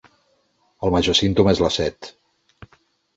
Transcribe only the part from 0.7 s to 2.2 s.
El major símptoma és la set.